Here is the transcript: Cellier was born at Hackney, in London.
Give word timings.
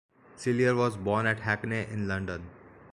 Cellier 0.35 0.73
was 0.75 0.97
born 0.97 1.27
at 1.27 1.41
Hackney, 1.41 1.85
in 1.87 2.07
London. 2.07 2.49